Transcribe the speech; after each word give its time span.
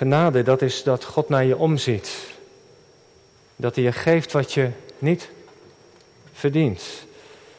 Genade, 0.00 0.42
dat 0.42 0.62
is 0.62 0.82
dat 0.82 1.04
God 1.04 1.28
naar 1.28 1.44
je 1.44 1.56
omziet. 1.56 2.10
Dat 3.56 3.74
hij 3.74 3.84
je 3.84 3.92
geeft 3.92 4.32
wat 4.32 4.52
je 4.52 4.70
niet 4.98 5.30
verdient. 6.32 6.82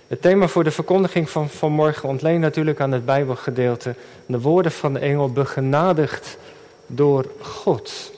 Het 0.08 0.22
thema 0.22 0.48
voor 0.48 0.64
de 0.64 0.72
verkondiging 0.72 1.30
van 1.30 1.50
vanmorgen 1.50 2.10
ontleent 2.10 2.42
natuurlijk 2.42 2.80
aan 2.80 2.92
het 2.92 3.06
Bijbelgedeelte. 3.06 3.96
De 4.26 4.40
woorden 4.40 4.72
van 4.72 4.94
de 4.94 5.00
engel 5.00 5.32
begenadigd 5.32 6.38
door 6.88 7.26
God. 7.42 8.12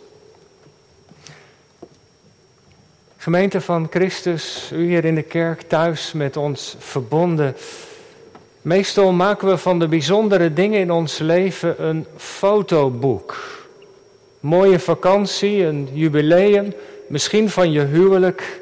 Gemeente 3.18 3.62
van 3.62 3.88
Christus, 3.90 4.70
u 4.74 4.86
hier 4.86 5.06
in 5.06 5.16
de 5.16 5.22
kerk 5.22 5.62
thuis 5.62 6.12
met 6.14 6.38
ons 6.38 6.76
verbonden. 6.80 7.56
Meestal 8.62 9.12
maken 9.12 9.48
we 9.48 9.58
van 9.58 9.80
de 9.80 9.88
bijzondere 9.88 10.54
dingen 10.54 10.80
in 10.80 10.92
ons 10.92 11.18
leven 11.18 11.84
een 11.84 12.06
fotoboek. 12.18 13.62
Mooie 14.44 14.80
vakantie, 14.80 15.66
een 15.66 15.90
jubileum, 15.94 16.74
misschien 17.08 17.50
van 17.50 17.72
je 17.72 17.80
huwelijk. 17.80 18.62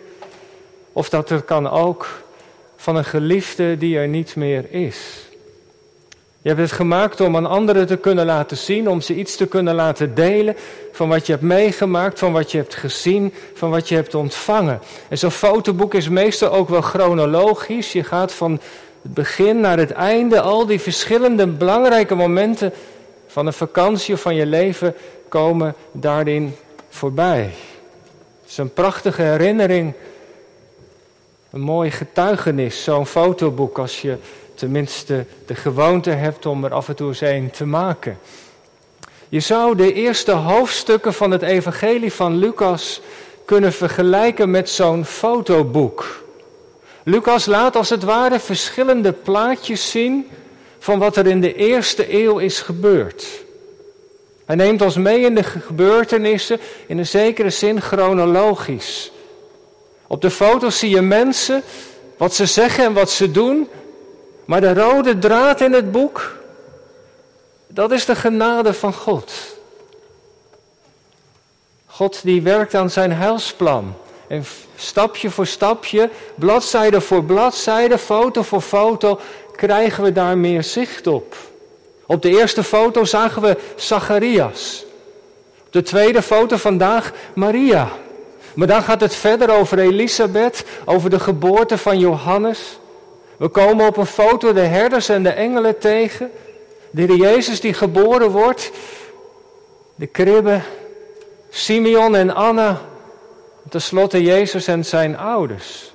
Of 0.93 1.09
dat 1.09 1.29
er 1.29 1.41
kan 1.41 1.69
ook 1.69 2.07
van 2.75 2.95
een 2.95 3.05
geliefde 3.05 3.77
die 3.77 3.97
er 3.97 4.07
niet 4.07 4.35
meer 4.35 4.65
is. 4.69 4.97
Je 6.41 6.49
hebt 6.49 6.61
het 6.61 6.71
gemaakt 6.71 7.21
om 7.21 7.35
aan 7.35 7.45
anderen 7.45 7.87
te 7.87 7.97
kunnen 7.97 8.25
laten 8.25 8.57
zien, 8.57 8.89
om 8.89 9.01
ze 9.01 9.15
iets 9.15 9.35
te 9.35 9.45
kunnen 9.45 9.75
laten 9.75 10.15
delen 10.15 10.55
van 10.91 11.09
wat 11.09 11.25
je 11.25 11.31
hebt 11.31 11.43
meegemaakt, 11.43 12.19
van 12.19 12.33
wat 12.33 12.51
je 12.51 12.57
hebt 12.57 12.75
gezien, 12.75 13.33
van 13.53 13.69
wat 13.69 13.89
je 13.89 13.95
hebt 13.95 14.15
ontvangen. 14.15 14.79
En 15.09 15.17
zo'n 15.17 15.31
fotoboek 15.31 15.93
is 15.93 16.09
meestal 16.09 16.51
ook 16.51 16.69
wel 16.69 16.81
chronologisch. 16.81 17.91
Je 17.91 18.03
gaat 18.03 18.31
van 18.31 18.51
het 19.01 19.13
begin 19.13 19.59
naar 19.59 19.77
het 19.77 19.91
einde, 19.91 20.41
al 20.41 20.65
die 20.65 20.79
verschillende 20.79 21.47
belangrijke 21.47 22.15
momenten 22.15 22.73
van 23.31 23.47
een 23.47 23.53
vakantie 23.53 24.13
of 24.13 24.21
van 24.21 24.35
je 24.35 24.45
leven 24.45 24.95
komen 25.27 25.75
daarin 25.91 26.55
voorbij. 26.89 27.53
Het 28.41 28.49
is 28.49 28.57
een 28.57 28.73
prachtige 28.73 29.21
herinnering, 29.21 29.93
een 31.49 31.61
mooi 31.61 31.91
getuigenis, 31.91 32.83
zo'n 32.83 33.05
fotoboek 33.05 33.77
als 33.77 34.01
je 34.01 34.17
tenminste 34.55 35.25
de 35.45 35.55
gewoonte 35.55 36.09
hebt 36.09 36.45
om 36.45 36.63
er 36.63 36.73
af 36.73 36.87
en 36.87 36.95
toe 36.95 37.07
eens 37.07 37.21
een 37.21 37.51
te 37.51 37.65
maken. 37.65 38.19
Je 39.29 39.39
zou 39.39 39.75
de 39.75 39.93
eerste 39.93 40.31
hoofdstukken 40.31 41.13
van 41.13 41.31
het 41.31 41.41
evangelie 41.41 42.13
van 42.13 42.37
Lucas 42.37 43.01
kunnen 43.45 43.73
vergelijken 43.73 44.51
met 44.51 44.69
zo'n 44.69 45.05
fotoboek. 45.05 46.23
Lucas 47.03 47.45
laat 47.45 47.75
als 47.75 47.89
het 47.89 48.03
ware 48.03 48.39
verschillende 48.39 49.11
plaatjes 49.11 49.91
zien 49.91 50.29
van 50.81 50.99
wat 50.99 51.17
er 51.17 51.27
in 51.27 51.41
de 51.41 51.55
eerste 51.55 52.13
eeuw 52.13 52.37
is 52.37 52.59
gebeurd. 52.59 53.25
Hij 54.45 54.55
neemt 54.55 54.81
ons 54.81 54.95
mee 54.95 55.19
in 55.19 55.35
de 55.35 55.43
gebeurtenissen 55.43 56.59
in 56.87 56.97
een 56.97 57.07
zekere 57.07 57.49
zin 57.49 57.81
chronologisch. 57.81 59.11
Op 60.07 60.21
de 60.21 60.31
foto's 60.31 60.79
zie 60.79 60.89
je 60.89 61.01
mensen, 61.01 61.63
wat 62.17 62.33
ze 62.33 62.45
zeggen 62.45 62.83
en 62.83 62.93
wat 62.93 63.09
ze 63.11 63.31
doen, 63.31 63.69
maar 64.45 64.61
de 64.61 64.73
rode 64.73 65.19
draad 65.19 65.61
in 65.61 65.73
het 65.73 65.91
boek, 65.91 66.37
dat 67.67 67.91
is 67.91 68.05
de 68.05 68.15
genade 68.15 68.73
van 68.73 68.93
God. 68.93 69.31
God 71.85 72.19
die 72.23 72.41
werkt 72.41 72.75
aan 72.75 72.89
zijn 72.89 73.11
heilsplan. 73.11 73.95
En 74.27 74.45
stapje 74.75 75.29
voor 75.29 75.47
stapje, 75.47 76.09
bladzijde 76.35 77.01
voor 77.01 77.23
bladzijde, 77.23 77.97
foto 77.97 78.41
voor 78.41 78.61
foto, 78.61 79.19
krijgen 79.67 80.03
we 80.03 80.11
daar 80.11 80.37
meer 80.37 80.63
zicht 80.63 81.07
op. 81.07 81.35
Op 82.05 82.21
de 82.21 82.29
eerste 82.29 82.63
foto 82.63 83.03
zagen 83.03 83.41
we 83.41 83.57
Zacharias. 83.75 84.85
Op 85.65 85.71
de 85.71 85.81
tweede 85.81 86.21
foto 86.21 86.57
vandaag 86.57 87.11
Maria. 87.35 87.89
Maar 88.53 88.67
dan 88.67 88.83
gaat 88.83 89.01
het 89.01 89.15
verder 89.15 89.49
over 89.49 89.79
Elisabeth, 89.79 90.63
over 90.85 91.09
de 91.09 91.19
geboorte 91.19 91.77
van 91.77 91.99
Johannes. 91.99 92.79
We 93.37 93.47
komen 93.47 93.87
op 93.87 93.97
een 93.97 94.05
foto 94.05 94.53
de 94.53 94.61
herders 94.61 95.09
en 95.09 95.23
de 95.23 95.29
engelen 95.29 95.79
tegen. 95.79 96.31
De 96.91 97.15
Jezus 97.15 97.59
die 97.59 97.73
geboren 97.73 98.29
wordt. 98.29 98.71
De 99.95 100.07
kribbe. 100.07 100.61
Simeon 101.49 102.15
en 102.15 102.35
Anna. 102.35 102.81
Ten 103.69 103.81
slotte 103.81 104.21
Jezus 104.23 104.67
en 104.67 104.85
zijn 104.85 105.17
ouders. 105.17 105.90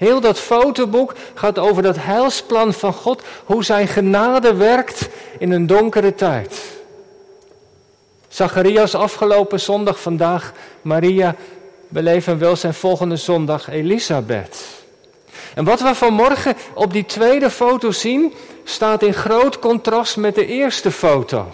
Heel 0.00 0.20
dat 0.20 0.38
fotoboek 0.38 1.14
gaat 1.34 1.58
over 1.58 1.82
dat 1.82 1.96
heilsplan 1.98 2.72
van 2.72 2.92
God. 2.92 3.22
Hoe 3.44 3.64
zijn 3.64 3.88
genade 3.88 4.54
werkt 4.54 5.08
in 5.38 5.52
een 5.52 5.66
donkere 5.66 6.14
tijd. 6.14 6.60
Zacharias 8.28 8.94
afgelopen 8.94 9.60
zondag, 9.60 10.00
vandaag 10.00 10.52
Maria. 10.82 11.34
Beleven 11.88 12.38
wel 12.38 12.56
zijn 12.56 12.74
volgende 12.74 13.16
zondag 13.16 13.70
Elisabeth. 13.70 14.64
En 15.54 15.64
wat 15.64 15.80
we 15.80 15.94
vanmorgen 15.94 16.56
op 16.74 16.92
die 16.92 17.06
tweede 17.06 17.50
foto 17.50 17.90
zien, 17.90 18.34
staat 18.64 19.02
in 19.02 19.14
groot 19.14 19.58
contrast 19.58 20.16
met 20.16 20.34
de 20.34 20.46
eerste 20.46 20.90
foto. 20.90 21.46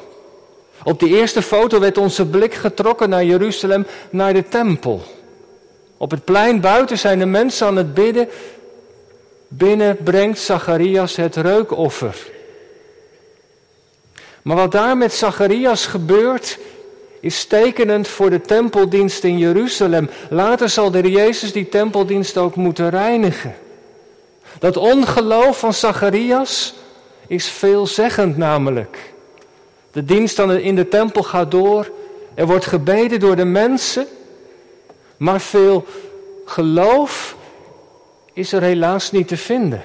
Op 0.84 1.00
die 1.00 1.16
eerste 1.16 1.42
foto 1.42 1.80
werd 1.80 1.98
onze 1.98 2.26
blik 2.26 2.54
getrokken 2.54 3.08
naar 3.08 3.24
Jeruzalem, 3.24 3.86
naar 4.10 4.32
de 4.32 4.48
tempel. 4.48 5.02
Op 5.96 6.10
het 6.10 6.24
plein 6.24 6.60
buiten 6.60 6.98
zijn 6.98 7.18
de 7.18 7.26
mensen 7.26 7.66
aan 7.66 7.76
het 7.76 7.94
bidden. 7.94 8.28
Binnen 9.48 9.96
brengt 10.04 10.38
Zacharias 10.38 11.16
het 11.16 11.36
reukoffer. 11.36 12.16
Maar 14.42 14.56
wat 14.56 14.72
daar 14.72 14.96
met 14.96 15.12
Zacharias 15.12 15.86
gebeurt, 15.86 16.58
is 17.20 17.44
tekenend 17.44 18.08
voor 18.08 18.30
de 18.30 18.40
tempeldienst 18.40 19.24
in 19.24 19.38
Jeruzalem. 19.38 20.10
Later 20.30 20.68
zal 20.68 20.90
de 20.90 21.10
Jezus 21.10 21.52
die 21.52 21.68
tempeldienst 21.68 22.36
ook 22.36 22.56
moeten 22.56 22.90
reinigen. 22.90 23.54
Dat 24.58 24.76
ongeloof 24.76 25.58
van 25.58 25.74
Zacharias 25.74 26.74
is 27.26 27.48
veelzeggend 27.48 28.36
namelijk. 28.36 29.12
De 29.92 30.04
dienst 30.04 30.38
in 30.38 30.76
de 30.76 30.88
tempel 30.88 31.22
gaat 31.22 31.50
door. 31.50 31.90
Er 32.34 32.46
wordt 32.46 32.66
gebeden 32.66 33.20
door 33.20 33.36
de 33.36 33.44
mensen. 33.44 34.06
Maar 35.16 35.40
veel 35.40 35.86
geloof 36.44 37.36
is 38.32 38.52
er 38.52 38.62
helaas 38.62 39.10
niet 39.10 39.28
te 39.28 39.36
vinden. 39.36 39.84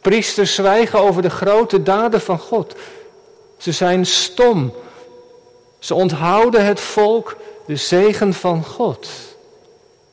Priesters 0.00 0.54
zwijgen 0.54 0.98
over 0.98 1.22
de 1.22 1.30
grote 1.30 1.82
daden 1.82 2.20
van 2.20 2.38
God. 2.38 2.74
Ze 3.56 3.72
zijn 3.72 4.06
stom. 4.06 4.72
Ze 5.78 5.94
onthouden 5.94 6.64
het 6.64 6.80
volk 6.80 7.36
de 7.66 7.76
zegen 7.76 8.34
van 8.34 8.64
God. 8.64 9.08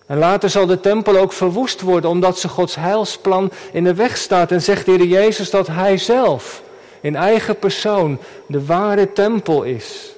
En 0.06 0.18
later 0.18 0.50
zal 0.50 0.66
de 0.66 0.80
tempel 0.80 1.18
ook 1.18 1.34
verwoest 1.34 1.82
worden 1.82 2.10
omdat 2.10 2.40
ze 2.40 2.48
Gods 2.48 2.76
heilsplan 2.76 3.52
in 3.72 3.84
de 3.84 3.94
weg 3.94 4.18
staat. 4.18 4.52
En 4.52 4.62
zegt 4.62 4.86
de 4.86 4.92
Heer 4.92 5.06
Jezus 5.06 5.50
dat 5.50 5.68
Hij 5.68 5.98
zelf 5.98 6.62
in 7.02 7.16
eigen 7.16 7.60
persoon 7.60 8.20
de 8.46 8.66
ware 8.66 9.14
tempel 9.14 9.64
is. 9.64 10.13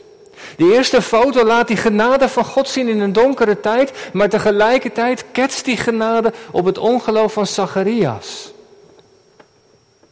De 0.58 0.74
eerste 0.74 1.02
foto 1.02 1.46
laat 1.46 1.68
die 1.68 1.78
genade 1.78 2.30
van 2.30 2.46
God 2.46 2.70
zien 2.70 2.88
in 2.88 3.00
een 3.00 3.14
donkere 3.14 3.60
tijd, 3.60 4.10
maar 4.14 4.30
tegelijkertijd 4.30 5.26
ketst 5.32 5.66
die 5.66 5.78
genade 5.78 6.34
op 6.52 6.66
het 6.66 6.78
ongeloof 6.78 7.34
van 7.34 7.48
Zacharias. 7.48 8.54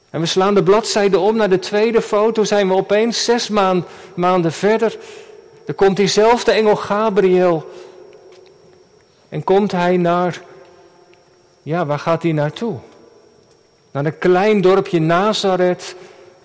En 0.09 0.19
we 0.19 0.25
slaan 0.25 0.53
de 0.53 0.63
bladzijde 0.63 1.19
om 1.19 1.35
naar 1.35 1.49
de 1.49 1.59
tweede 1.59 2.01
foto, 2.01 2.43
zijn 2.43 2.67
we 2.67 2.73
opeens 2.73 3.23
zes 3.23 3.49
maanden 4.15 4.51
verder. 4.51 4.97
Er 5.65 5.73
komt 5.73 5.97
diezelfde 5.97 6.51
engel 6.51 6.75
Gabriel 6.75 7.69
en 9.29 9.43
komt 9.43 9.71
hij 9.71 9.97
naar, 9.97 10.41
ja, 11.61 11.85
waar 11.85 11.99
gaat 11.99 12.23
hij 12.23 12.31
naartoe? 12.31 12.79
Naar 13.91 14.05
een 14.05 14.17
klein 14.17 14.61
dorpje 14.61 14.99
Nazareth 14.99 15.95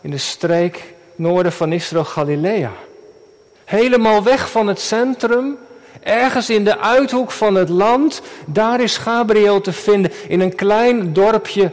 in 0.01 0.11
de 0.11 0.19
streek 0.19 0.95
noorden 1.15 1.53
van 1.53 1.73
Israël, 1.73 2.05
Galilea. 2.05 2.73
Helemaal 3.69 4.23
weg 4.23 4.51
van 4.51 4.67
het 4.67 4.81
centrum, 4.81 5.57
ergens 6.01 6.51
in 6.51 6.65
de 6.65 6.79
uithoek 6.79 7.31
van 7.31 7.55
het 7.55 7.69
land, 7.69 8.23
daar 8.47 8.81
is 8.81 8.97
Gabriel 8.97 9.61
te 9.61 9.73
vinden 9.73 10.13
in 10.29 10.41
een 10.41 10.55
klein 10.55 11.13
dorpje 11.13 11.71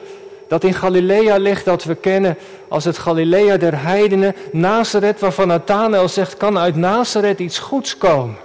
dat 0.47 0.63
in 0.63 0.74
Galilea 0.74 1.38
ligt, 1.38 1.65
dat 1.65 1.83
we 1.83 1.95
kennen 1.95 2.38
als 2.68 2.83
het 2.83 2.97
Galilea 2.97 3.57
der 3.57 3.83
heidenen, 3.83 4.36
Nazareth, 4.51 5.19
waarvan 5.19 5.47
Nathanael 5.47 6.09
zegt, 6.09 6.38
kan 6.38 6.57
uit 6.57 6.75
Nazareth 6.75 7.39
iets 7.39 7.59
goeds 7.59 7.98
komen. 7.98 8.38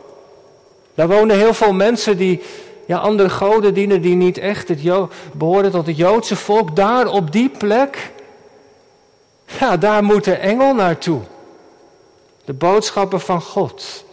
Daar 0.95 1.09
wonen 1.09 1.37
heel 1.37 1.55
veel 1.55 1.73
mensen 1.73 2.17
die 2.17 2.43
ja, 2.87 2.99
andere 2.99 3.31
goden 3.31 3.75
dienen, 3.75 4.01
die 4.01 4.15
niet 4.15 4.39
echt 4.39 4.71
behoren 5.33 5.71
tot 5.71 5.87
het 5.87 5.97
Joodse 5.97 6.37
volk. 6.37 6.77
Daar 6.77 7.07
op 7.07 7.33
die 7.33 7.49
plek, 7.49 8.11
ja, 9.61 9.77
daar 9.77 10.05
moet 10.05 10.25
de 10.25 10.35
engel 10.35 10.75
naartoe. 10.75 11.21
De 12.51 12.57
boodschappen 12.57 13.21
van 13.21 13.41
God. 13.41 14.05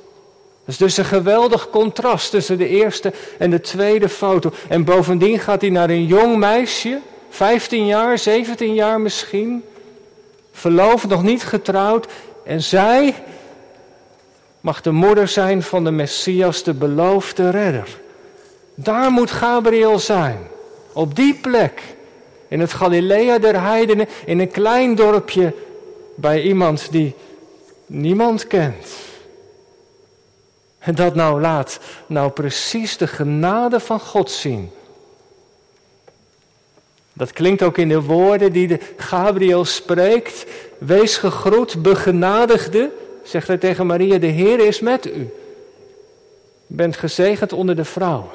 Dat 0.66 0.66
is 0.66 0.78
dus 0.78 0.98
een 0.98 1.06
geweldig 1.06 1.70
contrast 1.70 2.32
tussen 2.32 2.58
de 2.58 2.68
eerste 2.68 3.14
en 3.38 3.50
de 3.50 3.62
tweede 3.62 4.10
foto. 4.10 4.52
En 4.68 4.84
bovendien 4.84 5.40
gaat 5.40 5.62
hij 5.62 5.70
naar 5.70 5.90
een 5.90 6.06
jong 6.06 6.38
meisje, 6.38 7.00
15 7.30 7.86
jaar, 7.86 8.18
17 8.18 8.74
jaar 8.74 9.02
misschien, 9.02 9.64
verloofd, 10.52 11.08
nog 11.08 11.24
niet 11.24 11.44
getrouwd. 11.44 12.08
En 12.44 12.62
zij 12.62 13.16
mag 14.62 14.82
de 14.82 14.92
moeder 14.92 15.28
zijn 15.28 15.64
van 15.64 15.84
de 15.84 15.92
Messias, 15.92 16.64
de 16.64 16.74
beloofde 16.74 17.50
redder. 17.50 18.00
Daar 18.76 19.12
moet 19.12 19.32
Gabriel 19.32 20.00
zijn, 20.00 20.48
op 20.94 21.16
die 21.16 21.34
plek, 21.34 21.82
in 22.48 22.60
het 22.60 22.74
Galilea 22.74 23.38
der 23.38 23.62
heidenen, 23.62 24.08
in 24.26 24.40
een 24.40 24.52
klein 24.52 24.96
dorpje 24.96 25.54
bij 26.16 26.42
iemand 26.42 26.88
die 26.92 27.16
niemand 27.88 28.48
kent. 28.48 28.88
En 30.80 30.96
dat 30.96 31.16
nou 31.16 31.42
laat 31.42 31.80
nou 32.06 32.32
precies 32.32 32.98
de 32.98 33.08
genade 33.08 33.80
van 33.80 34.00
God 34.00 34.32
zien. 34.32 34.72
Dat 37.14 37.32
klinkt 37.32 37.64
ook 37.64 37.78
in 37.78 37.90
de 37.90 38.02
woorden 38.02 38.52
die 38.52 38.68
de 38.68 38.80
Gabriel 38.98 39.66
spreekt. 39.66 40.46
Wees 40.78 41.18
gegroet, 41.18 41.82
begenadigde, 41.82 42.92
zegt 43.24 43.48
hij 43.48 43.58
tegen 43.58 43.86
Maria, 43.86 44.18
de 44.18 44.28
Heer 44.28 44.60
is 44.60 44.80
met 44.80 45.06
u. 45.06 45.30
Bent 46.68 46.98
gezegend 46.98 47.54
onder 47.54 47.76
de 47.76 47.86
vrouwen. 47.86 48.32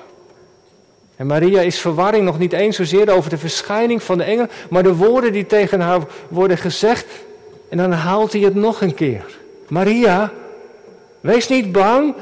En 1.16 1.26
Maria 1.26 1.60
is 1.60 1.81
verwarring 1.81 2.25
nog 2.25 2.38
niet 2.38 2.52
eens 2.52 2.76
zozeer 2.76 3.10
over 3.10 3.31
de 3.31 3.38
verschijning 3.38 4.02
van 4.02 4.19
de 4.19 4.25
engel, 4.25 4.46
maar 4.70 4.82
de 4.82 4.94
woorden 4.94 5.32
die 5.32 5.46
tegen 5.46 5.81
haar 5.81 6.00
worden 6.28 6.58
gezegd. 6.58 7.06
En 7.69 7.76
dan 7.76 7.93
haalt 7.93 8.32
hij 8.32 8.40
het 8.40 8.55
nog 8.55 8.81
een 8.81 8.94
keer. 8.94 9.40
Maria, 9.72 10.32
wees 11.20 11.48
niet 11.48 11.72
bang, 11.72 12.14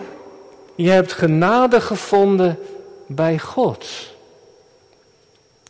je 0.75 0.91
hebt 0.91 1.13
genade 1.13 1.81
gevonden 1.81 2.59
bij 3.07 3.39
God. 3.39 3.87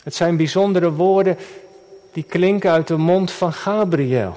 Het 0.02 0.14
zijn 0.14 0.36
bijzondere 0.36 0.92
woorden 0.92 1.36
die 2.12 2.22
klinken 2.22 2.70
uit 2.70 2.86
de 2.86 2.96
mond 2.96 3.30
van 3.30 3.52
Gabriel. 3.52 4.36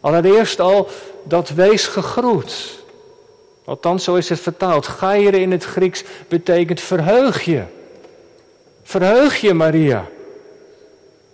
Allereerst 0.00 0.60
al 0.60 0.88
dat 1.24 1.48
wees 1.48 1.86
gegroet. 1.86 2.84
Althans, 3.64 4.04
zo 4.04 4.14
is 4.14 4.28
het 4.28 4.40
vertaald. 4.40 4.86
Gaire 4.86 5.40
in 5.40 5.50
het 5.50 5.64
Grieks 5.64 6.04
betekent 6.28 6.80
verheug 6.80 7.42
je. 7.42 7.62
Verheug 8.82 9.36
je, 9.36 9.54
Maria. 9.54 10.08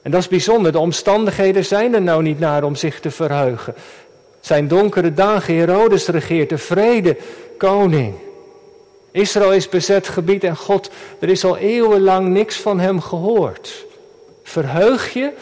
En 0.02 0.10
dat 0.10 0.20
is 0.20 0.28
bijzonder. 0.28 0.72
De 0.72 0.78
omstandigheden 0.78 1.64
zijn 1.64 1.94
er 1.94 2.02
nou 2.02 2.22
niet 2.22 2.38
naar 2.38 2.64
om 2.64 2.74
zich 2.74 3.00
te 3.00 3.10
verheugen. 3.10 3.74
Zijn 4.42 4.68
donkere 4.68 5.14
dagen. 5.14 5.56
Herodes 5.56 6.06
regeert, 6.06 6.48
de 6.48 6.58
vrede, 6.58 7.16
koning. 7.58 8.14
Israël 9.10 9.52
is 9.52 9.68
bezet 9.68 10.08
gebied 10.08 10.44
en 10.44 10.56
God, 10.56 10.90
er 11.18 11.28
is 11.28 11.44
al 11.44 11.56
eeuwenlang 11.56 12.28
niks 12.28 12.56
van 12.56 12.80
hem 12.80 13.00
gehoord. 13.00 13.86
Verheug 14.42 15.12
je? 15.12 15.32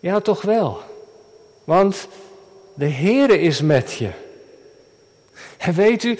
Ja, 0.00 0.20
toch 0.20 0.42
wel. 0.42 0.80
Want 1.64 2.08
de 2.74 2.88
Heere 2.88 3.40
is 3.40 3.60
met 3.60 3.92
je. 3.92 4.10
En 5.58 5.74
weet 5.74 6.02
u, 6.02 6.18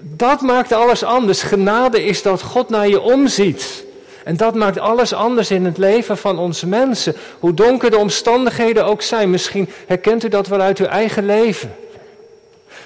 dat 0.00 0.40
maakt 0.40 0.72
alles 0.72 1.02
anders. 1.02 1.42
Genade 1.42 2.04
is 2.04 2.22
dat 2.22 2.42
God 2.42 2.68
naar 2.68 2.88
je 2.88 3.00
omziet. 3.00 3.84
En 4.24 4.36
dat 4.36 4.54
maakt 4.54 4.78
alles 4.78 5.12
anders 5.12 5.50
in 5.50 5.64
het 5.64 5.78
leven 5.78 6.16
van 6.16 6.38
onze 6.38 6.66
mensen. 6.66 7.14
Hoe 7.40 7.54
donker 7.54 7.90
de 7.90 7.98
omstandigheden 7.98 8.84
ook 8.84 9.02
zijn. 9.02 9.30
Misschien 9.30 9.68
herkent 9.86 10.24
u 10.24 10.28
dat 10.28 10.46
wel 10.46 10.60
uit 10.60 10.78
uw 10.78 10.86
eigen 10.86 11.26
leven. 11.26 11.74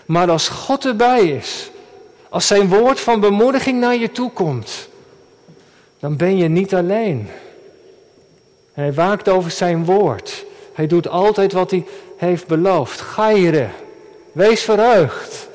Maar 0.07 0.31
als 0.31 0.49
God 0.49 0.85
erbij 0.85 1.29
is, 1.29 1.71
als 2.29 2.47
zijn 2.47 2.69
woord 2.69 3.01
van 3.01 3.21
bemoediging 3.21 3.81
naar 3.81 3.97
je 3.97 4.11
toe 4.11 4.31
komt, 4.31 4.89
dan 6.01 6.17
ben 6.17 6.37
je 6.37 6.49
niet 6.49 6.75
alleen. 6.75 7.29
hij 8.73 8.93
waakt 8.93 9.29
over 9.29 9.51
zijn 9.51 9.85
woord. 9.85 10.45
Hij 10.73 10.87
doet 10.87 11.09
altijd 11.09 11.53
wat 11.53 11.71
hij 11.71 11.87
heeft 12.17 12.47
beloofd. 12.47 13.01
Gaire, 13.01 13.69
wees 14.33 14.63
verheugd. 14.63 15.49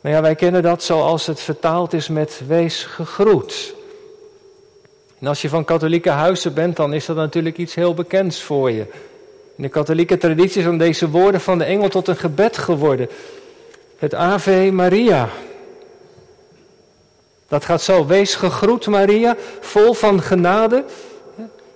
Nou 0.00 0.14
ja, 0.14 0.22
wij 0.22 0.34
kennen 0.34 0.62
dat 0.62 0.82
zoals 0.82 1.26
het 1.26 1.40
vertaald 1.40 1.92
is 1.92 2.08
met 2.08 2.40
wees 2.46 2.84
gegroet. 2.84 3.74
En 5.22 5.28
als 5.28 5.42
je 5.42 5.48
van 5.48 5.64
katholieke 5.64 6.10
huizen 6.10 6.54
bent, 6.54 6.76
dan 6.76 6.92
is 6.92 7.06
dat 7.06 7.16
natuurlijk 7.16 7.58
iets 7.58 7.74
heel 7.74 7.94
bekends 7.94 8.42
voor 8.42 8.70
je. 8.70 8.86
In 9.56 9.62
de 9.62 9.68
katholieke 9.68 10.16
traditie 10.16 10.62
zijn 10.62 10.78
deze 10.78 11.10
woorden 11.10 11.40
van 11.40 11.58
de 11.58 11.64
engel 11.64 11.88
tot 11.88 12.08
een 12.08 12.16
gebed 12.16 12.58
geworden. 12.58 13.08
Het 13.98 14.14
Ave 14.14 14.70
Maria. 14.72 15.28
Dat 17.48 17.64
gaat 17.64 17.82
zo. 17.82 18.06
Wees 18.06 18.34
gegroet 18.34 18.86
Maria, 18.86 19.36
vol 19.60 19.92
van 19.92 20.22
genade. 20.22 20.84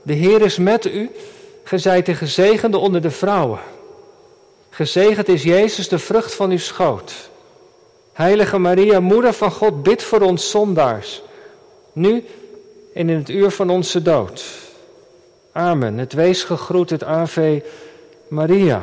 De 0.02 0.12
Heer 0.12 0.42
is 0.42 0.58
met 0.58 0.84
u. 0.84 1.10
Ge 1.64 1.78
zijt 1.78 2.06
de 2.06 2.14
gezegende 2.14 2.78
onder 2.78 3.00
de 3.00 3.10
vrouwen. 3.10 3.60
Gezegend 4.70 5.28
is 5.28 5.42
Jezus, 5.42 5.88
de 5.88 5.98
vrucht 5.98 6.34
van 6.34 6.50
uw 6.50 6.58
schoot. 6.58 7.30
Heilige 8.12 8.58
Maria, 8.58 9.00
moeder 9.00 9.32
van 9.32 9.50
God, 9.50 9.82
bid 9.82 10.02
voor 10.02 10.20
ons 10.20 10.50
zondaars. 10.50 11.22
Nu 11.92 12.24
en 12.96 13.08
in 13.08 13.16
het 13.16 13.28
uur 13.28 13.50
van 13.50 13.70
onze 13.70 14.02
dood. 14.02 14.44
Amen. 15.52 15.98
Het 15.98 16.12
wees 16.12 16.44
gegroet, 16.44 16.90
het 16.90 17.04
Ave 17.04 17.62
Maria. 18.28 18.82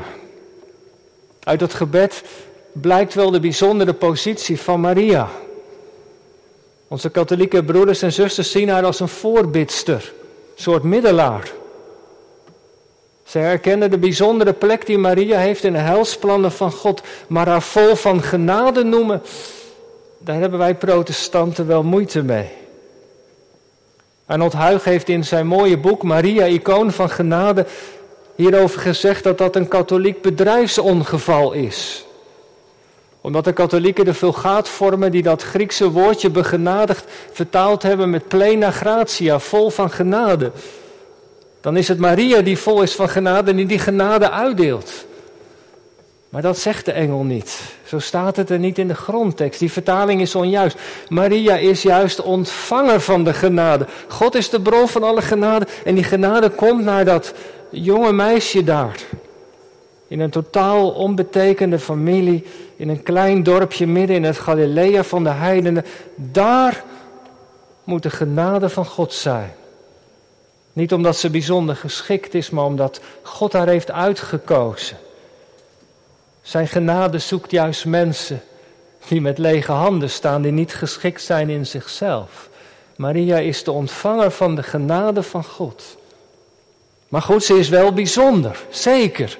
Uit 1.43 1.59
dat 1.59 1.73
gebed 1.73 2.23
blijkt 2.71 3.13
wel 3.13 3.31
de 3.31 3.39
bijzondere 3.39 3.93
positie 3.93 4.59
van 4.59 4.79
Maria. 4.79 5.29
Onze 6.87 7.09
katholieke 7.09 7.63
broeders 7.63 8.01
en 8.01 8.13
zusters 8.13 8.51
zien 8.51 8.69
haar 8.69 8.85
als 8.85 8.99
een 8.99 9.07
voorbidster, 9.07 10.13
een 10.55 10.63
soort 10.63 10.83
middelaar. 10.83 11.51
Zij 13.23 13.41
herkennen 13.41 13.91
de 13.91 13.97
bijzondere 13.97 14.53
plek 14.53 14.85
die 14.85 14.97
Maria 14.97 15.39
heeft 15.39 15.63
in 15.63 15.73
de 15.73 15.79
helsplannen 15.79 16.51
van 16.51 16.71
God, 16.71 17.01
maar 17.27 17.47
haar 17.47 17.61
vol 17.61 17.95
van 17.95 18.21
genade 18.21 18.83
noemen, 18.83 19.21
daar 20.17 20.39
hebben 20.39 20.59
wij 20.59 20.75
protestanten 20.75 21.67
wel 21.67 21.83
moeite 21.83 22.23
mee. 22.23 22.61
Arnold 24.33 24.53
Huig 24.53 24.83
heeft 24.83 25.09
in 25.09 25.23
zijn 25.23 25.47
mooie 25.47 25.77
boek 25.77 26.03
Maria, 26.03 26.45
icoon 26.45 26.91
van 26.91 27.09
genade, 27.09 27.65
hierover 28.35 28.79
gezegd 28.79 29.23
dat 29.23 29.37
dat 29.37 29.55
een 29.55 29.67
katholiek 29.67 30.21
bedrijfsongeval 30.21 31.51
is 31.51 32.05
omdat 33.21 33.43
de 33.43 33.53
katholieken 33.53 34.05
de 34.05 34.13
vulgaatvormen 34.13 35.11
die 35.11 35.21
dat 35.21 35.41
Griekse 35.41 35.91
woordje 35.91 36.29
begenadigd 36.29 37.05
vertaald 37.31 37.83
hebben 37.83 38.09
met 38.09 38.27
plena 38.27 38.71
gratia, 38.71 39.39
vol 39.39 39.69
van 39.69 39.91
genade. 39.91 40.51
Dan 41.61 41.77
is 41.77 41.87
het 41.87 41.99
Maria 41.99 42.41
die 42.41 42.57
vol 42.57 42.81
is 42.81 42.95
van 42.95 43.09
genade 43.09 43.51
en 43.51 43.57
die 43.57 43.65
die 43.65 43.79
genade 43.79 44.31
uitdeelt. 44.31 45.05
Maar 46.33 46.41
dat 46.41 46.57
zegt 46.57 46.85
de 46.85 46.91
engel 46.91 47.23
niet. 47.23 47.61
Zo 47.83 47.99
staat 47.99 48.35
het 48.35 48.49
er 48.49 48.59
niet 48.59 48.77
in 48.77 48.87
de 48.87 48.95
grondtekst. 48.95 49.59
Die 49.59 49.71
vertaling 49.71 50.21
is 50.21 50.35
onjuist. 50.35 50.77
Maria 51.09 51.55
is 51.55 51.81
juist 51.81 52.21
ontvanger 52.21 53.01
van 53.01 53.23
de 53.23 53.33
genade. 53.33 53.85
God 54.07 54.35
is 54.35 54.49
de 54.49 54.61
bron 54.61 54.87
van 54.87 55.03
alle 55.03 55.21
genade. 55.21 55.67
En 55.85 55.95
die 55.95 56.03
genade 56.03 56.49
komt 56.49 56.83
naar 56.83 57.05
dat 57.05 57.33
jonge 57.69 58.11
meisje 58.11 58.63
daar. 58.63 58.99
In 60.07 60.19
een 60.19 60.29
totaal 60.29 60.89
onbetekende 60.89 61.79
familie. 61.79 62.45
In 62.75 62.89
een 62.89 63.03
klein 63.03 63.43
dorpje 63.43 63.87
midden 63.87 64.15
in 64.15 64.23
het 64.23 64.37
Galilea 64.37 65.03
van 65.03 65.23
de 65.23 65.29
heidenen. 65.29 65.85
Daar 66.15 66.83
moet 67.83 68.03
de 68.03 68.09
genade 68.09 68.69
van 68.69 68.85
God 68.85 69.13
zijn. 69.13 69.53
Niet 70.73 70.93
omdat 70.93 71.15
ze 71.15 71.29
bijzonder 71.29 71.75
geschikt 71.75 72.33
is, 72.33 72.49
maar 72.49 72.65
omdat 72.65 72.99
God 73.21 73.53
haar 73.53 73.67
heeft 73.67 73.91
uitgekozen. 73.91 74.97
Zijn 76.43 76.67
genade 76.67 77.19
zoekt 77.19 77.51
juist 77.51 77.85
mensen 77.85 78.43
die 79.07 79.21
met 79.21 79.37
lege 79.37 79.71
handen 79.71 80.09
staan, 80.09 80.41
die 80.41 80.51
niet 80.51 80.73
geschikt 80.73 81.21
zijn 81.21 81.49
in 81.49 81.65
zichzelf. 81.65 82.49
Maria 82.95 83.37
is 83.37 83.63
de 83.63 83.71
ontvanger 83.71 84.31
van 84.31 84.55
de 84.55 84.63
genade 84.63 85.23
van 85.23 85.43
God. 85.43 85.97
Maar 87.07 87.21
goed, 87.21 87.43
ze 87.43 87.53
is 87.53 87.69
wel 87.69 87.93
bijzonder, 87.93 88.63
zeker. 88.69 89.37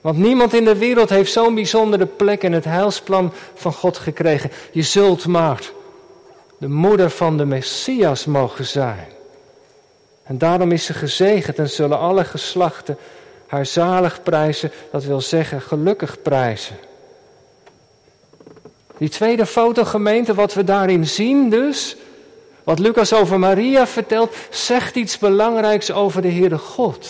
Want 0.00 0.18
niemand 0.18 0.54
in 0.54 0.64
de 0.64 0.76
wereld 0.76 1.08
heeft 1.08 1.32
zo'n 1.32 1.54
bijzondere 1.54 2.06
plek 2.06 2.42
in 2.42 2.52
het 2.52 2.64
heilsplan 2.64 3.32
van 3.54 3.72
God 3.72 3.98
gekregen. 3.98 4.50
Je 4.72 4.82
zult 4.82 5.26
maar 5.26 5.70
de 6.58 6.68
moeder 6.68 7.10
van 7.10 7.36
de 7.36 7.44
Messias 7.44 8.24
mogen 8.24 8.66
zijn. 8.66 9.08
En 10.22 10.38
daarom 10.38 10.72
is 10.72 10.84
ze 10.84 10.92
gezegend 10.92 11.58
en 11.58 11.70
zullen 11.70 11.98
alle 11.98 12.24
geslachten 12.24 12.98
haar 13.50 13.66
zalig 13.66 14.22
prijzen, 14.22 14.72
dat 14.92 15.04
wil 15.04 15.20
zeggen 15.20 15.60
gelukkig 15.60 16.22
prijzen. 16.22 16.76
Die 18.98 19.08
tweede 19.08 19.46
fotogemeente, 19.46 20.34
wat 20.34 20.54
we 20.54 20.64
daarin 20.64 21.06
zien 21.06 21.50
dus, 21.50 21.96
wat 22.64 22.78
Lucas 22.78 23.12
over 23.12 23.38
Maria 23.38 23.86
vertelt, 23.86 24.34
zegt 24.50 24.96
iets 24.96 25.18
belangrijks 25.18 25.90
over 25.92 26.22
de 26.22 26.30
Heere 26.30 26.58
God. 26.58 27.08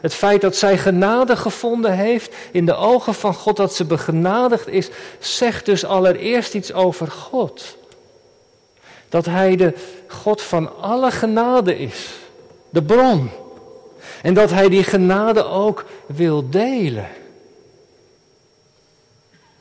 Het 0.00 0.14
feit 0.14 0.40
dat 0.40 0.56
zij 0.56 0.78
genade 0.78 1.36
gevonden 1.36 1.92
heeft 1.92 2.34
in 2.52 2.66
de 2.66 2.74
ogen 2.74 3.14
van 3.14 3.34
God, 3.34 3.56
dat 3.56 3.74
ze 3.74 3.84
begenadigd 3.84 4.68
is, 4.68 4.88
zegt 5.18 5.66
dus 5.66 5.84
allereerst 5.84 6.54
iets 6.54 6.72
over 6.72 7.10
God. 7.10 7.76
Dat 9.08 9.26
Hij 9.26 9.56
de 9.56 9.74
God 10.06 10.42
van 10.42 10.80
alle 10.80 11.10
genade 11.10 11.78
is, 11.78 12.10
de 12.70 12.82
bron. 12.82 13.30
En 14.22 14.34
dat 14.34 14.50
Hij 14.50 14.68
die 14.68 14.82
genade 14.82 15.44
ook 15.44 15.84
wil 16.06 16.50
delen. 16.50 17.08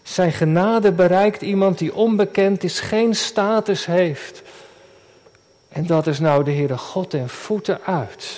Zijn 0.04 0.32
genade 0.32 0.92
bereikt 0.92 1.42
iemand 1.42 1.78
die 1.78 1.96
onbekend 1.96 2.64
is, 2.64 2.80
geen 2.80 3.16
status 3.16 3.86
heeft. 3.86 4.42
En 5.70 5.86
dat 5.86 6.08
is 6.08 6.20
nou 6.20 6.44
de 6.44 6.52
Heere 6.52 6.78
God 6.78 7.14
en 7.14 7.30
voeten 7.30 7.80
uit. 7.84 8.38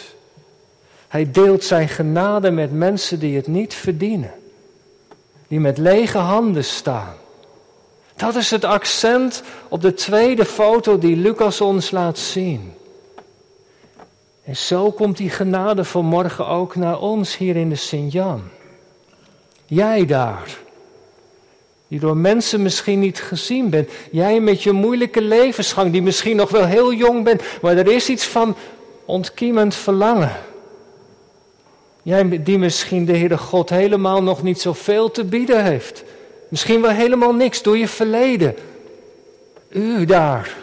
Hij 1.07 1.31
deelt 1.31 1.63
zijn 1.63 1.89
genade 1.89 2.51
met 2.51 2.71
mensen 2.71 3.19
die 3.19 3.35
het 3.35 3.47
niet 3.47 3.73
verdienen. 3.73 4.31
Die 5.47 5.59
met 5.59 5.77
lege 5.77 6.17
handen 6.17 6.63
staan. 6.63 7.15
Dat 8.15 8.35
is 8.35 8.51
het 8.51 8.63
accent 8.63 9.43
op 9.67 9.81
de 9.81 9.93
tweede 9.93 10.45
foto 10.45 10.97
die 10.97 11.15
Lucas 11.15 11.61
ons 11.61 11.91
laat 11.91 12.17
zien. 12.17 12.73
En 14.43 14.55
zo 14.55 14.91
komt 14.91 15.17
die 15.17 15.29
genade 15.29 15.83
vanmorgen 15.83 16.47
ook 16.47 16.75
naar 16.75 16.99
ons 16.99 17.37
hier 17.37 17.55
in 17.55 17.69
de 17.69 17.75
Sint-Jan. 17.75 18.41
Jij 19.65 20.05
daar, 20.05 20.57
die 21.87 21.99
door 21.99 22.17
mensen 22.17 22.61
misschien 22.61 22.99
niet 22.99 23.21
gezien 23.21 23.69
bent. 23.69 23.89
Jij 24.11 24.39
met 24.39 24.63
je 24.63 24.71
moeilijke 24.71 25.21
levensgang, 25.21 25.91
die 25.91 26.01
misschien 26.01 26.35
nog 26.35 26.49
wel 26.49 26.65
heel 26.65 26.93
jong 26.93 27.23
bent, 27.23 27.41
maar 27.61 27.77
er 27.77 27.91
is 27.91 28.09
iets 28.09 28.25
van 28.25 28.55
ontkiemend 29.05 29.75
verlangen. 29.75 30.31
Jij 32.03 32.43
die 32.43 32.57
misschien 32.57 33.05
de 33.05 33.17
Heere 33.17 33.37
God 33.37 33.69
helemaal 33.69 34.23
nog 34.23 34.43
niet 34.43 34.61
zoveel 34.61 35.11
te 35.11 35.23
bieden 35.23 35.63
heeft. 35.63 36.03
Misschien 36.49 36.81
wel 36.81 36.91
helemaal 36.91 37.33
niks 37.33 37.61
door 37.61 37.77
je 37.77 37.87
verleden. 37.87 38.55
U 39.69 40.05
daar, 40.05 40.55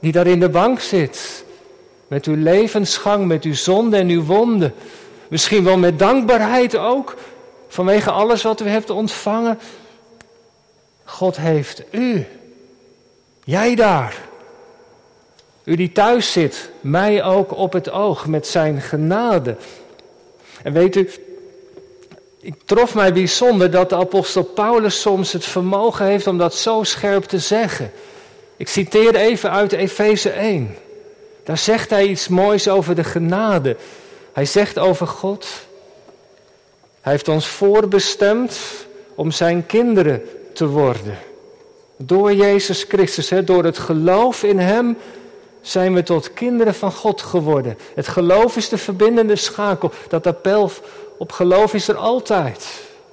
die 0.00 0.12
daar 0.12 0.26
in 0.26 0.40
de 0.40 0.48
bank 0.48 0.80
zit. 0.80 1.44
Met 2.10 2.26
uw 2.26 2.36
levensgang, 2.36 3.26
met 3.26 3.44
uw 3.44 3.54
zonde 3.54 3.96
en 3.96 4.08
uw 4.08 4.24
wonden. 4.24 4.74
Misschien 5.28 5.64
wel 5.64 5.76
met 5.76 5.98
dankbaarheid 5.98 6.76
ook. 6.76 7.16
Vanwege 7.68 8.10
alles 8.10 8.42
wat 8.42 8.60
u 8.60 8.68
hebt 8.68 8.90
ontvangen. 8.90 9.58
God 11.04 11.36
heeft 11.36 11.82
u. 11.90 12.26
Jij 13.44 13.74
daar. 13.74 14.16
U 15.64 15.76
die 15.76 15.92
thuis 15.92 16.32
zit, 16.32 16.70
mij 16.80 17.24
ook 17.24 17.56
op 17.56 17.72
het 17.72 17.90
oog 17.90 18.26
met 18.26 18.46
zijn 18.46 18.80
genade. 18.80 19.56
En 20.62 20.72
weet 20.72 20.96
u, 20.96 21.10
ik 22.40 22.54
trof 22.64 22.94
mij 22.94 23.12
bijzonder 23.12 23.70
dat 23.70 23.88
de 23.88 23.96
apostel 23.96 24.42
Paulus 24.42 25.00
soms 25.00 25.32
het 25.32 25.44
vermogen 25.44 26.06
heeft 26.06 26.26
om 26.26 26.38
dat 26.38 26.54
zo 26.54 26.82
scherp 26.82 27.24
te 27.24 27.38
zeggen. 27.38 27.92
Ik 28.56 28.68
citeer 28.68 29.14
even 29.14 29.50
uit 29.50 29.72
Efeze 29.72 30.30
1. 30.30 30.76
Daar 31.44 31.58
zegt 31.58 31.90
hij 31.90 32.06
iets 32.06 32.28
moois 32.28 32.68
over 32.68 32.94
de 32.94 33.04
genade. 33.04 33.76
Hij 34.32 34.44
zegt 34.44 34.78
over 34.78 35.06
God. 35.06 35.46
Hij 37.00 37.12
heeft 37.12 37.28
ons 37.28 37.46
voorbestemd 37.46 38.60
om 39.14 39.30
zijn 39.30 39.66
kinderen 39.66 40.22
te 40.52 40.66
worden. 40.66 41.18
Door 41.96 42.32
Jezus 42.34 42.84
Christus, 42.88 43.30
hè, 43.30 43.44
door 43.44 43.64
het 43.64 43.78
geloof 43.78 44.42
in 44.42 44.58
Hem, 44.58 44.96
zijn 45.60 45.94
we 45.94 46.02
tot 46.02 46.32
kinderen 46.32 46.74
van 46.74 46.92
God 46.92 47.22
geworden. 47.22 47.78
Het 47.94 48.08
geloof 48.08 48.56
is 48.56 48.68
de 48.68 48.78
verbindende 48.78 49.36
schakel. 49.36 49.92
Dat 50.08 50.26
appel 50.26 50.70
op 51.18 51.32
geloof 51.32 51.74
is 51.74 51.88
er 51.88 51.96
altijd. 51.96 52.66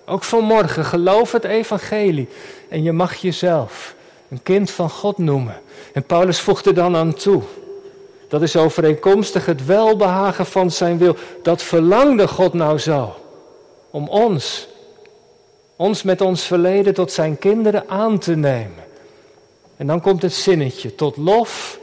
Ook 0.06 0.24
vanmorgen, 0.24 0.86
geloof 0.86 1.32
het 1.32 1.44
evangelie. 1.44 2.30
En 2.70 2.84
je 2.84 2.92
mag 2.92 3.16
jezelf 3.16 3.96
een 4.30 4.44
kind 4.44 4.72
van 4.72 4.90
God 4.90 5.18
noemen. 5.18 5.62
En 5.94 6.04
Paulus 6.04 6.40
voegt 6.40 6.66
er 6.66 6.74
dan 6.74 6.96
aan 6.96 7.14
toe. 7.14 7.42
Dat 8.28 8.42
is 8.42 8.56
overeenkomstig 8.56 9.46
het 9.46 9.66
welbehagen 9.66 10.46
van 10.46 10.72
zijn 10.72 10.98
wil. 10.98 11.16
Dat 11.44 11.62
verlangde 11.62 12.28
God 12.28 12.54
nou 12.54 12.78
zo. 12.78 13.16
Om 13.90 14.08
ons, 14.08 14.68
ons 15.76 16.04
met 16.04 16.22
ons 16.22 16.44
verleden 16.44 16.94
tot 16.94 17.12
zijn 17.12 17.38
kinderen 17.38 17.90
aan 17.90 18.20
te 18.20 18.36
nemen. 18.36 18.86
En 19.78 19.88
dan 19.88 20.02
komt 20.02 20.22
het 20.22 20.34
zinnetje, 20.34 20.96
tot 20.96 21.18
lof 21.18 21.80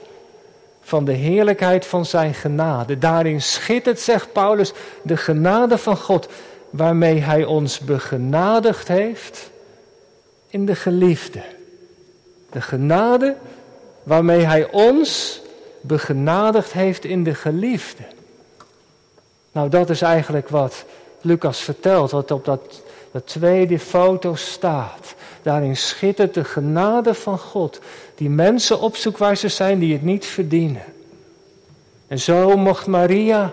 van 0.81 1.05
de 1.05 1.13
heerlijkheid 1.13 1.87
van 1.87 2.05
zijn 2.05 2.35
genade. 2.35 2.99
Daarin 2.99 3.43
schittert, 3.43 4.01
zegt 4.01 4.33
Paulus, 4.33 4.73
de 5.03 5.17
genade 5.17 5.79
van 5.79 5.97
God, 5.97 6.29
waarmee 6.71 7.21
hij 7.21 7.45
ons 7.45 7.79
begenadigd 7.79 8.89
heeft 8.89 9.51
in 10.49 10.67
de 10.67 10.75
geliefde. 10.75 11.43
De 12.51 12.61
genade 12.61 13.37
waarmee 14.03 14.41
hij 14.41 14.71
ons 14.71 15.41
begenadigd 15.87 16.73
heeft 16.73 17.05
in 17.05 17.25
de 17.25 17.35
geliefde. 17.35 18.03
Nou, 19.53 19.69
dat 19.69 19.91
is 19.91 20.03
eigenlijk 20.03 20.49
wat 20.49 20.85
Lucas 21.21 21.61
vertelt, 21.61 22.11
wat 22.11 22.31
op 22.31 22.45
dat, 22.45 22.83
dat 23.11 23.26
tweede 23.26 23.79
foto 23.79 24.35
staat. 24.35 25.14
Daarin 25.43 25.76
schittert 25.76 26.35
de 26.35 26.45
genade 26.45 27.14
van 27.14 27.38
God, 27.38 27.81
die 28.14 28.31
mensen 28.31 28.81
opzoekt 28.81 29.19
waar 29.19 29.37
ze 29.37 29.49
zijn 29.49 29.79
die 29.79 29.93
het 29.93 30.03
niet 30.03 30.26
verdienen. 30.26 30.83
En 32.07 32.19
zo 32.19 32.57
mocht 32.57 32.87
Maria 32.87 33.53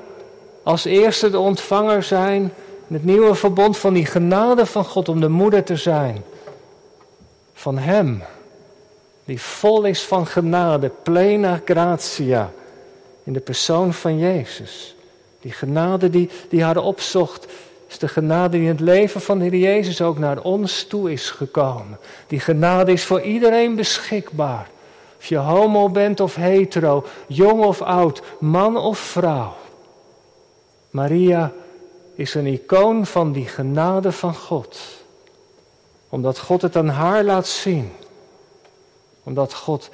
als 0.63 0.85
eerste 0.85 1.29
de 1.29 1.39
ontvanger 1.39 2.03
zijn 2.03 2.41
in 2.87 2.95
het 2.95 3.05
nieuwe 3.05 3.35
verbond 3.35 3.77
van 3.77 3.93
die 3.93 4.05
genade 4.05 4.65
van 4.65 4.85
God 4.85 5.09
om 5.09 5.19
de 5.19 5.29
moeder 5.29 5.63
te 5.63 5.75
zijn. 5.75 6.23
Van 7.53 7.77
Hem, 7.77 8.23
die 9.25 9.41
vol 9.41 9.83
is 9.83 10.01
van 10.03 10.27
genade, 10.27 10.91
plena 11.03 11.61
gratia, 11.65 12.51
in 13.23 13.33
de 13.33 13.39
persoon 13.39 13.93
van 13.93 14.19
Jezus. 14.19 14.95
Die 15.41 15.51
genade 15.51 16.09
die, 16.09 16.29
die 16.49 16.63
haar 16.63 16.77
opzocht 16.77 17.47
is 17.87 17.97
de 17.97 18.07
genade 18.07 18.49
die 18.49 18.61
in 18.61 18.67
het 18.67 18.79
leven 18.79 19.21
van 19.21 19.39
de 19.39 19.45
Heer 19.45 19.59
Jezus 19.59 20.01
ook 20.01 20.17
naar 20.17 20.41
ons 20.41 20.83
toe 20.83 21.11
is 21.11 21.29
gekomen. 21.29 21.99
Die 22.27 22.39
genade 22.39 22.91
is 22.91 23.03
voor 23.03 23.21
iedereen 23.21 23.75
beschikbaar. 23.75 24.69
Of 25.17 25.25
je 25.25 25.37
homo 25.37 25.89
bent 25.89 26.19
of 26.19 26.35
hetero, 26.35 27.05
jong 27.27 27.63
of 27.63 27.81
oud, 27.81 28.21
man 28.39 28.77
of 28.77 28.99
vrouw. 28.99 29.53
Maria 30.89 31.51
is 32.15 32.33
een 32.33 32.45
icoon 32.45 33.05
van 33.05 33.31
die 33.31 33.47
genade 33.47 34.11
van 34.11 34.35
God. 34.35 34.79
Omdat 36.09 36.39
God 36.39 36.61
het 36.61 36.75
aan 36.75 36.89
haar 36.89 37.23
laat 37.23 37.47
zien. 37.47 37.91
Omdat 39.23 39.53
God 39.53 39.89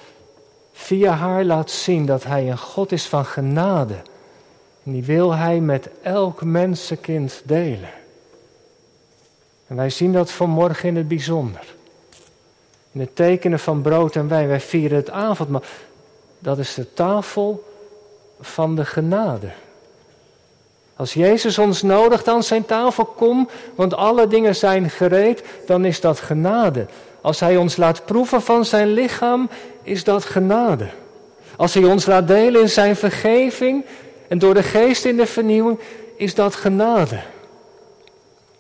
via 0.74 1.12
haar 1.12 1.44
laat 1.44 1.72
zien 1.72 2.06
dat 2.06 2.24
Hij 2.24 2.50
een 2.50 2.58
God 2.58 2.92
is 2.92 3.06
van 3.06 3.26
genade. 3.26 3.96
En 4.88 4.94
die 4.94 5.04
wil 5.04 5.36
hij 5.36 5.60
met 5.60 5.90
elk 6.02 6.44
mensenkind 6.44 7.42
delen. 7.46 7.90
En 9.68 9.76
wij 9.76 9.90
zien 9.90 10.14
dat 10.14 10.32
vanmorgen 10.32 10.90
in 10.90 10.96
het 10.96 11.08
bijzonder. 11.08 11.76
In 12.92 13.00
het 13.00 13.16
tekenen 13.16 13.60
van 13.60 13.82
brood 13.82 14.16
en 14.16 14.28
wijn. 14.28 14.48
Wij 14.48 14.60
vieren 14.60 14.98
het 14.98 15.10
avondmaal. 15.10 15.62
Dat 16.40 16.58
is 16.58 16.74
de 16.74 16.94
tafel 16.94 17.64
van 18.40 18.76
de 18.76 18.86
genade. 18.86 19.52
Als 20.98 21.14
Jezus 21.14 21.58
ons 21.58 21.82
nodigt 21.82 22.28
aan 22.28 22.44
zijn 22.44 22.66
tafel, 22.66 23.06
kom, 23.06 23.50
want 23.76 23.94
alle 23.94 24.28
dingen 24.28 24.56
zijn 24.56 24.90
gereed, 24.90 25.44
dan 25.66 25.86
is 25.86 26.02
dat 26.02 26.20
genade. 26.20 26.86
Als 27.22 27.40
Hij 27.40 27.58
ons 27.58 27.78
laat 27.78 28.06
proeven 28.06 28.42
van 28.42 28.66
zijn 28.66 28.88
lichaam, 28.88 29.50
is 29.82 30.04
dat 30.04 30.26
genade. 30.26 30.90
Als 31.56 31.74
Hij 31.74 31.84
ons 31.84 32.06
laat 32.06 32.28
delen 32.28 32.62
in 32.62 32.70
zijn 32.70 32.96
vergeving, 32.96 33.86
en 34.28 34.40
door 34.40 34.54
de 34.54 34.64
geest 34.64 35.06
in 35.06 35.18
de 35.18 35.26
vernieuwing 35.26 35.80
is 36.16 36.36
dat 36.36 36.56
genade. 36.56 37.20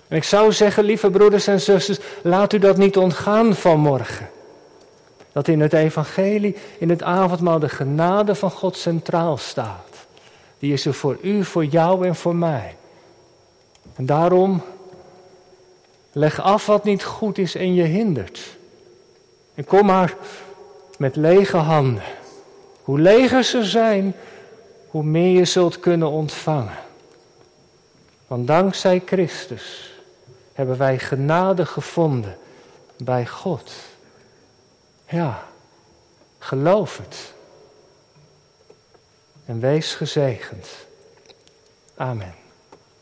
En 0.07 0.17
ik 0.17 0.23
zou 0.23 0.53
zeggen, 0.53 0.83
lieve 0.83 1.09
broeders 1.09 1.47
en 1.47 1.61
zusters, 1.61 1.99
laat 2.21 2.53
u 2.53 2.59
dat 2.59 2.77
niet 2.77 2.97
ontgaan 2.97 3.55
vanmorgen. 3.55 4.29
Dat 5.31 5.47
in 5.47 5.61
het 5.61 5.73
evangelie, 5.73 6.55
in 6.77 6.89
het 6.89 7.03
avondmaal, 7.03 7.59
de 7.59 7.69
genade 7.69 8.35
van 8.35 8.51
God 8.51 8.77
centraal 8.77 9.37
staat. 9.37 9.86
Die 10.59 10.73
is 10.73 10.85
er 10.85 10.93
voor 10.93 11.17
u, 11.21 11.43
voor 11.43 11.65
jou 11.65 12.07
en 12.07 12.15
voor 12.15 12.35
mij. 12.35 12.75
En 13.95 14.05
daarom, 14.05 14.61
leg 16.11 16.41
af 16.41 16.65
wat 16.65 16.83
niet 16.83 17.03
goed 17.03 17.37
is 17.37 17.55
en 17.55 17.73
je 17.73 17.83
hindert. 17.83 18.57
En 19.55 19.65
kom 19.65 19.85
maar 19.85 20.15
met 20.97 21.15
lege 21.15 21.57
handen. 21.57 22.03
Hoe 22.83 22.99
leger 22.99 23.43
ze 23.43 23.63
zijn, 23.63 24.15
hoe 24.89 25.03
meer 25.03 25.37
je 25.37 25.45
zult 25.45 25.79
kunnen 25.79 26.09
ontvangen. 26.09 26.77
Want 28.27 28.47
dankzij 28.47 29.01
Christus 29.05 29.93
hebben 30.53 30.77
wij 30.77 30.99
genade 30.99 31.65
gevonden 31.65 32.37
bij 32.97 33.27
God. 33.27 33.71
Ja, 35.09 35.43
geloof 36.39 36.97
het. 36.97 37.33
En 39.47 39.59
wees 39.59 39.95
gezegend. 39.95 40.67
Amen. 41.95 42.33